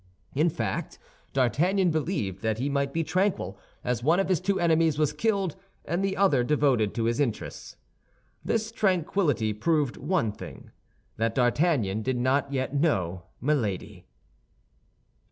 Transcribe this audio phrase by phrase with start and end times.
[0.33, 0.97] In fact,
[1.31, 5.55] D'Artagnan believed that he might be tranquil, as one of his two enemies was killed
[5.85, 7.77] and the other devoted to his interests.
[8.43, 14.07] This tranquillity proved one thing—that D'Artagnan did not yet know Milady.